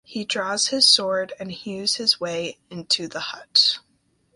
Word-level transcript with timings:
He 0.03 0.25
draws 0.25 0.69
his 0.69 0.87
sword 0.87 1.31
and 1.37 1.51
hews 1.51 1.97
his 1.97 2.19
way 2.19 2.57
into 2.71 3.07
the 3.07 3.19
hut. 3.19 3.77